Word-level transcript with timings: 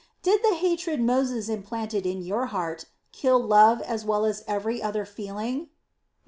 Did 0.23 0.41
the 0.41 0.55
hatred 0.55 0.99
Moses 0.99 1.47
implanted 1.47 2.07
in 2.07 2.23
your 2.23 2.47
heart 2.47 2.85
kill 3.11 3.37
love 3.37 3.81
as 3.81 4.03
well 4.03 4.25
as 4.25 4.43
every 4.47 4.81
other 4.81 5.05
feeling?" 5.05 5.69